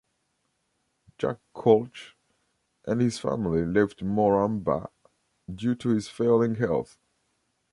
[1.19, 2.15] Jack Koch
[2.87, 4.89] and his family left Moranbah
[5.53, 6.97] due to his failing health.